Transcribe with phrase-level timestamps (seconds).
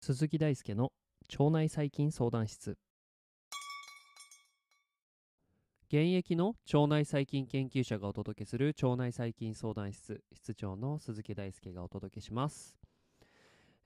[0.00, 0.92] 鈴木大輔の
[1.38, 2.78] 腸内細菌相談室。
[5.88, 10.22] 現役の腸内細菌研究者がお届けする腸内細菌相談室。
[10.32, 12.76] 室長の鈴木大輔がお届けします、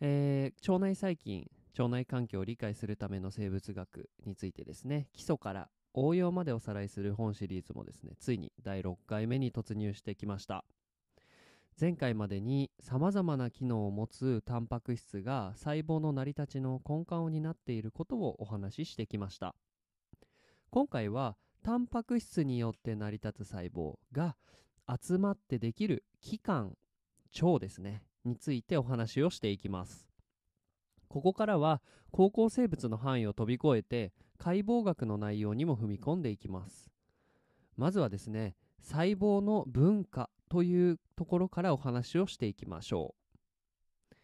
[0.00, 5.08] えー、腸内細菌腸内環境を理解するための生物学についてですね。
[5.12, 10.64] 基礎から応用までおさらいする本シリーズもですねついに第6回目に突入してきました。
[11.80, 19.54] 前回までにさまざまな機能を持つタンパク質が細胞の成り立ちの根幹を担っていることをお話ししてきました。
[20.70, 24.36] 今回はタンパク質によって成り立つ細胞が
[24.88, 26.76] 集まってできる器官
[27.40, 30.09] 腸ですねについてお話をしていきます。
[31.10, 31.82] ここからは
[32.12, 36.88] 高校生物の範囲を飛び越えて解剖学の内容にも踏み込んでいきます。
[37.76, 43.14] まずはですね細胞の文化というところからお話をしていきましょ
[44.12, 44.14] う、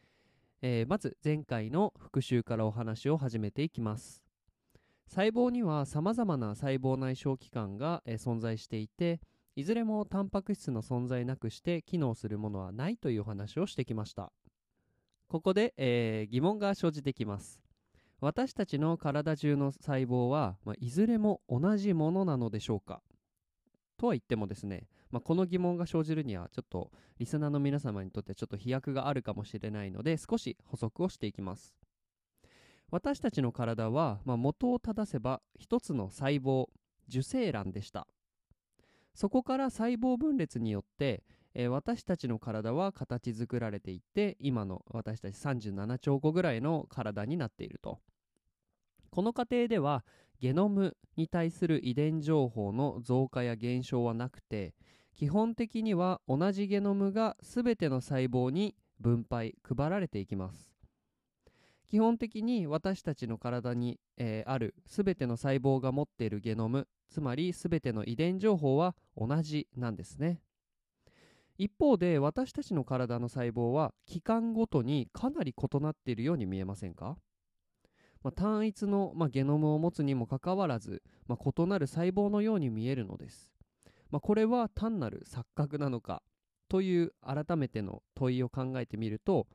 [0.63, 4.23] えー、まず前回の復習からお話を始めていきます。
[5.09, 9.21] 細胞にはさまざまな細胞内小器官が、えー、存在していて
[9.57, 14.33] いずれもタンパク質の存在なくして機能するものはないというお話をしてきました。
[15.29, 17.61] ここで、えー、疑問が生じてきます。
[18.21, 23.03] 私たちの体中の細胞は、まあ、いずれも同じものなのでしょうか？
[23.99, 31.75] とは言ってもですねまあ、この疑問が生じるにはちょっとリスナーの皆様にとってちょっと飛躍があるかもしれないので少し補足をしていきます。
[32.91, 36.67] 私たちの体は、まあ、元を正せば一つの細胞
[37.09, 38.07] 受精卵でした。
[39.15, 41.23] そこから細胞分裂によって、
[41.59, 47.99] えー、私たちの体は形作られていって今の私たち37兆個ぐらいの体になっていると。
[49.11, 50.05] この過程では
[50.39, 54.75] ゲノムに対する遺伝情報の増加や減少はなくて
[55.15, 60.71] 基本的には同じゲノムが全ての細胞に分配配られていきます。
[61.87, 70.43] 基本的に私たちの体に、えー、ある全ての細胞が持っているゲノムつまり全ての遺伝情報は同じなんですね。
[71.59, 77.17] 一方で私たちの体の細胞は器官ごとにかなり異なっているように見えませんか、
[78.23, 83.53] まあ、単一の、まあ、ゲノムを持つにもかかわらず、まあ、異なる細胞のように見えるのです。
[84.11, 86.23] ま、これは単なる錯覚なのか
[86.69, 89.47] という改めての問いを考えてみると、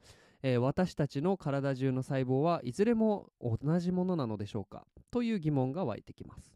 [0.43, 4.85] えー、私たちの体中の細胞はいずれも同じものなのでしょうか？
[5.11, 6.53] という疑問が湧いてきます。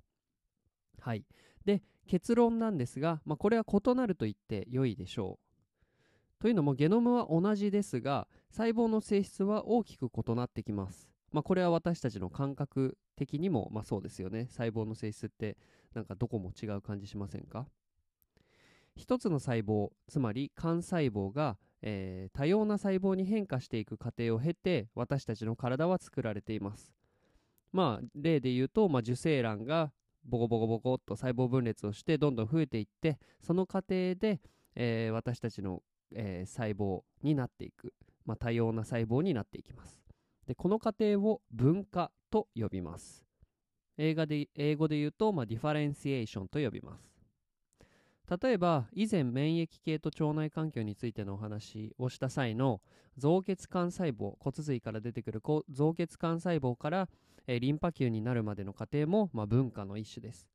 [1.00, 1.24] はい、
[1.66, 6.42] で結論なんですが、まあ、これは異なると言って良いでしょう。
[6.42, 11.10] というのもゲノムは同じですが細胞の性質は大きく異なってきます。
[11.32, 15.58] まあ、これは私たちの感覚的にも、まあ、そうですよね細胞の性質って
[15.94, 17.68] なんかどこも違う感じしませんか？
[18.96, 26.94] 一つの細胞つまり幹細胞が、えー、多様な細胞に変化していく過程を経て私たちの体は作られています
[27.74, 29.92] まあ例で言うと、まあ、受精卵が
[30.26, 34.42] ボコボコボコっと細胞分裂をしてどんどん増えていってその過程で、
[34.76, 35.82] えー、私たちの、
[36.14, 37.94] えー、細胞になっていく、
[38.26, 40.02] まあ、多様な細胞になっていきます。
[40.48, 43.26] でこの過程を分化と呼びます。
[43.98, 47.16] 英語で英語で言うと、まあ、 differentiation と呼びます。
[48.42, 52.82] 例えば以前免疫系と腸内環境についてのお話をした際の
[53.18, 57.08] 造血幹細胞骨髄から出てくる造血幹細胞から、
[57.48, 60.48] えー、リンパ球になるまでの過程も、まあ、分化の一種です、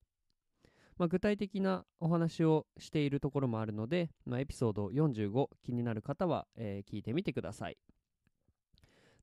[0.98, 7.78] まあ、具体的なお話をしているところもあるので、まあ、エピソード45気になる方は、えー、聞いてみてください。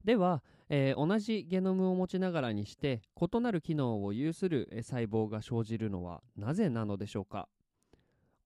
[0.03, 7.49] では、えー、同じゲノムを持ちながらにして異なる機能を有する細胞が生じるのはなぜなのでしょうか？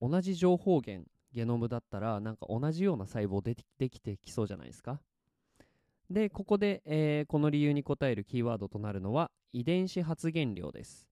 [0.02, 5.00] 同じ情報源ゲノムだったらなんか同じような細胞でできてきそうじゃないですか？
[6.12, 11.08] でここで、えー、この理由に答えるキーワードとなるのは遺伝子発現量です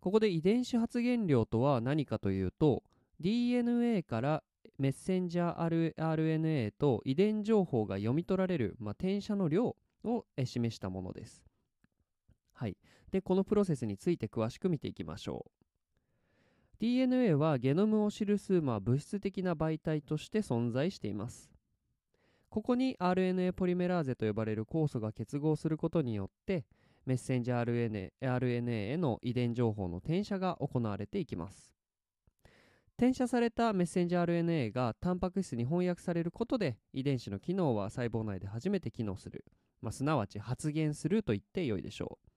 [0.00, 2.82] ここで遺伝子発現量とは何かというと
[3.20, 4.42] DNA から
[4.78, 11.42] メッセンジャー RNA と遺伝情報が読み取られる、まあ、転写の量を示したものです。
[12.52, 12.76] はい。
[13.10, 15.50] で、このプロセスについて詳しく見ていきましょう。
[16.78, 21.50] DNA はゲノムを記す、まあ、物質的な媒体として存在しています
[22.58, 26.64] ここに RNA ポリメラーゼと呼ばれる酵素が結合することによって
[27.06, 31.76] メッセンジャー RNA, RNA への遺伝情報の転写が行われていきます。
[32.96, 39.44] 転写されたメッセンジャー RNA がタンパク質に翻訳されることで遺伝子の機能は細胞内で初めて機能する、
[39.80, 42.28] まあ、すなわち発現すると言ってよいでしょう。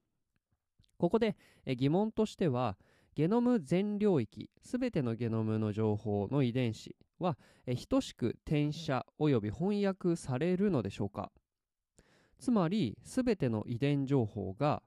[1.00, 1.35] ここで
[1.65, 2.77] 疑問としては
[3.15, 11.31] ゲノム全領域すべてのゲノムの情報の遺伝子はえ等しく転写および翻訳されるのでしょうか。
[12.39, 14.81] つまりすべての遺伝情報が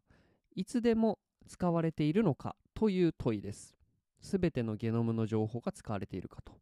[0.54, 3.76] いつでも使われているのかという問いです。
[4.20, 6.52] すべてのゲノムの情報が使われているかと。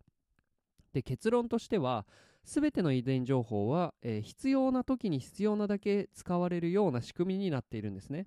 [0.93, 2.07] で結論としては
[2.45, 8.27] すべての遺伝情報は、えー必要な時に必要なだけ使われるような仕組みになっているんですね。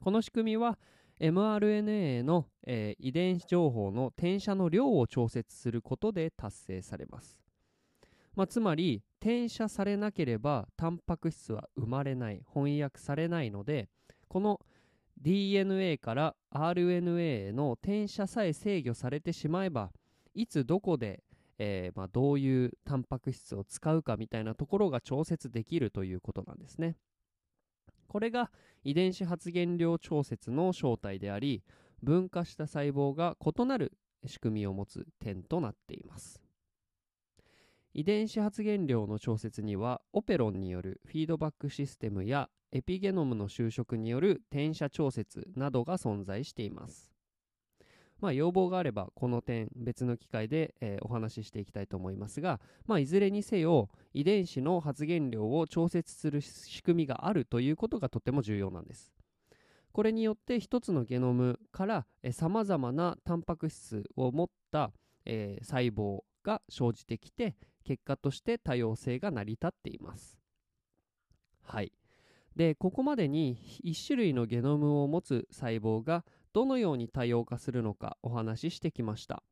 [0.00, 0.78] この仕組みは
[1.20, 7.38] mRNA の、えー遺伝子情報の転写の量を調節することで達成されます、
[8.34, 13.88] まあ、つまり転写されなければタンパク質は生まれない翻訳されないので
[14.28, 14.60] この
[15.20, 19.90] DNA から RNA への転写さえ制御されてしまえば
[20.34, 21.22] いつどこで、
[21.58, 26.96] えーまあ、どういうタンパク質を使うかみたいなところが調節できるということなんですね。
[28.06, 28.50] これが
[28.84, 31.62] 遺伝子発現量調節の正体であり
[32.02, 33.92] 分化した細胞が異なる
[34.26, 36.42] 仕組みを持つ点となっています。
[37.94, 47.05] 遺伝子発現量の調節にはオペロンによるフィードバックシステムやエピゲノムの修飾による転写調節などが存在しています。
[48.20, 59.12] まあ、要望があればこの点別の機会で、えーお話ししていきたいと思いますが、まあ、いずれにせよ遺伝子の発現量を調節する仕組みがあるということがとても重要なんです。
[59.92, 64.92] これによって一つのゲノムからさまざまなタンパク質を持った、
[65.24, 70.38] えー細胞が生じてきて結果として多様性が成り立っています。
[71.62, 71.92] はい。
[72.54, 76.24] でここまでに1種類のゲノムを持つ細胞が
[76.56, 79.42] どのように多様化するのかお話ししてきました。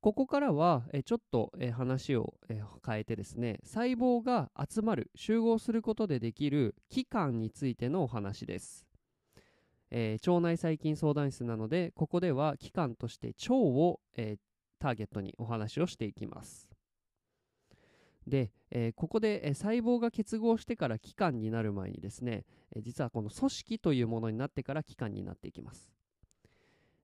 [0.00, 8.86] ここからはえちょっとえ話をえ変えてですね細胞が集まる集合することでできる器官についてのお話です、
[9.90, 14.38] えー腸内細菌相談室なのでここでは器官として腸を、えー
[14.78, 16.73] ターゲットにお話をしていきます。
[18.26, 22.44] で、えーここで、えー細胞が結合してから器官になる前にですね、
[22.74, 25.90] えー実はこの組織というものになってから器官になっていきます、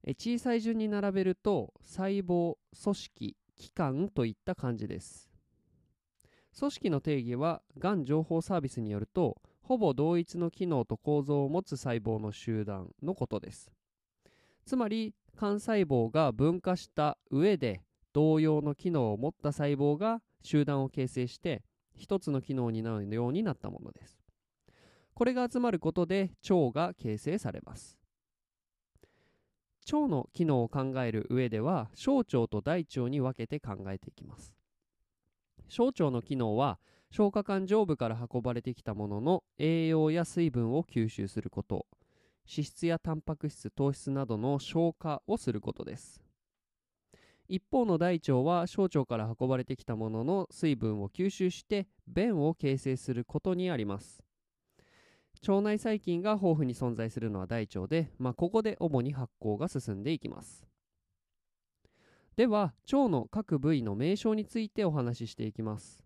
[0.05, 5.31] え小さい順に並べると細胞組織器官といった感じです。
[6.59, 13.71] 組織の定義はがん情報サービスによるとほぼ同一の機能と構造を持つ細胞の集団のことです。
[14.67, 17.83] つまり幹細胞が分化した上で
[18.13, 21.63] 同様の機能を持った細胞が集団を形成して
[21.95, 24.19] 一つの機能になるようになったものです。
[25.15, 27.99] これが集まることで腸が形成されます。
[29.93, 34.55] 腸の機能を考える上では小腸と大腸に分けて考えていきます。
[35.69, 36.79] 小腸の機能は
[37.11, 41.87] 消化管上部から運ばれてきたものの栄養や水分を吸収すること
[42.49, 46.30] 脂質やタンパク質糖質などの消化をすることです。
[47.51, 54.23] 一方の大腸は小腸から運ばれてきたものの水分を吸収して便を形成することにあります。
[55.49, 60.65] 腸内細菌が豊富に存在するのは大腸で、まあ、ここで主に発酵が進んでいきます。
[62.37, 66.05] では腸の各部位の名称についてお話ししていきます。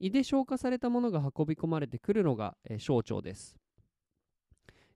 [0.00, 3.58] 胃で消化されたものが運び込まれてくるのが、え小腸です。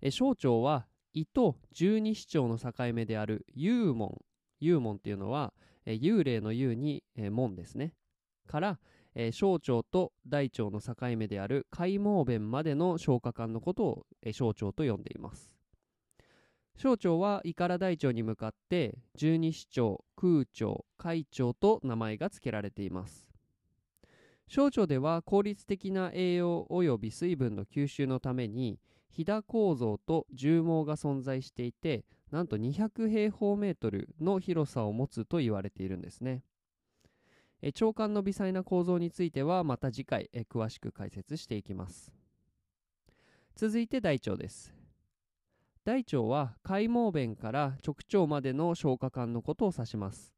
[0.00, 4.22] え小腸は胃と十二指腸の境目である幽門。
[4.62, 5.52] 幽門っていうのは、
[5.84, 7.94] え幽霊の幽に、え門ですね。
[8.46, 8.78] から、
[9.14, 15.52] え小腸と大腸の境目である開毛弁までの消化管のことを、えー小腸と呼んでいます。
[16.76, 23.30] 小腸は胃から大腸に向かって十二指腸空腸海腸と名前が付けられています。
[24.48, 28.78] 小腸では効率的な栄養及び水分の吸収のために
[29.10, 36.42] ひだ構造と重毛が存在していてなんと200平方メートルの広さを持つと言われているんですね。
[37.60, 42.10] え腸管の微細な構造についてはまた次回え詳しく解説していきます。
[43.54, 44.74] 続いて大腸です。
[45.84, 50.34] 大腸は開毛弁から直腸までの消化管のことを指します。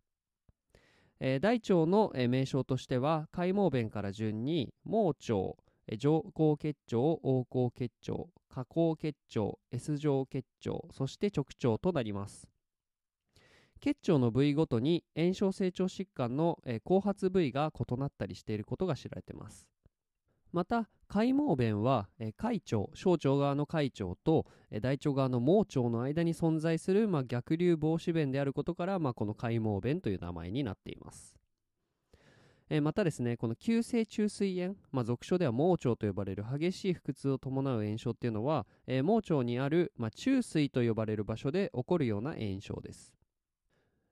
[1.21, 5.55] えー大腸の、えー名称としては開毛弁から順に盲腸、
[5.99, 12.49] 上行結腸横行結腸下行結腸 S 状結腸そして直腸となります。
[13.81, 19.67] 結腸の部位ごとに炎症成長疾患の、後発部位が異なったりしていることが知られています。
[20.53, 24.47] また開毛弁は、えー海腸小腸側の海腸と、
[24.81, 31.35] 大腸側の盲腸の間に存在する、まあ、逆流防止弁であることから、まあ、この開毛弁という名前になっています。
[32.71, 43.13] えーまたですねこの急性虫垂炎、まあ、俗称では盲腸と呼ばれる激しい腹痛を伴う炎症っていうのは、え盲腸にある、まあ、虫垂と呼ばれる場所で起こるような炎症です、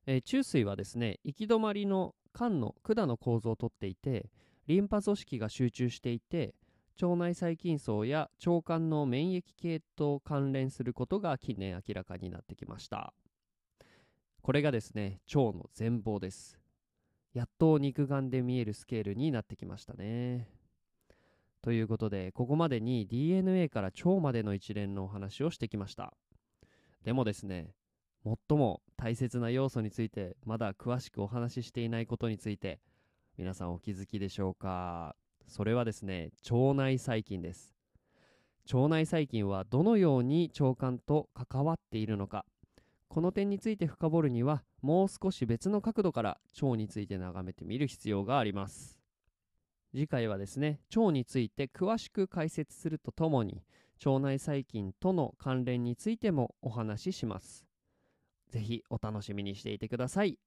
[0.07, 4.31] えー虫垂はですね行き止まりの管の管の構造をとっていて
[4.67, 6.55] リンパ組織が集中していて
[7.01, 13.15] 腸内細菌層や腸管の免疫系と関連することが近年明らかになってきました。
[14.43, 16.62] これがですね腸の全貌です。
[17.35, 20.49] やっと肉眼で見えるスケールになってきましたね。
[21.63, 26.13] ということでここまでに DNA から腸までの一連のお話をしてきました。
[27.05, 27.75] でもですね
[28.25, 32.81] 最も大切な要素についてまだ詳しくお話ししていないことについて
[33.39, 35.17] 皆さんお気づきでしょうか？
[35.47, 37.75] それはですね腸内細菌です。
[38.73, 42.45] 腸内細菌はどのように腸管と関わっているのか。
[43.13, 48.99] この点について深掘るにはもう少し別の角度から腸について眺めてみる必要があります。
[49.93, 53.63] 次回はですね腸について詳しく解説するとともに
[54.07, 57.67] 腸内細菌との関連についてもお話しします。
[58.49, 60.39] ぜひお楽しみにしていてください。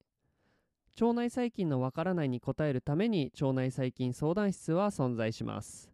[1.00, 5.92] 腸内細菌のわからないに答えるために腸内細菌相談室は存在します。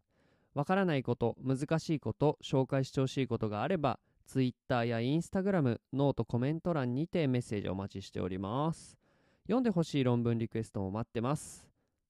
[0.53, 3.99] わからないこと難しいこと紹介してほしいことがあれば
[4.31, 8.97] Twitter や Instagram ノートコメント欄にてメッセージお待ちしております。
[9.43, 11.67] 読んでほしい論文リクエストも待ってます。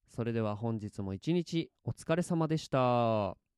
[0.08, 3.51] それでは本日も一日お疲れ様でした。